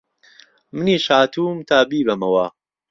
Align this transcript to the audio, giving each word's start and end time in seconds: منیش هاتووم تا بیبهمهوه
منیش 0.75 1.05
هاتووم 1.13 1.57
تا 1.69 1.77
بیبهمهوه 1.89 2.47